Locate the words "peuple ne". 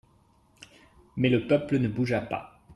1.45-1.87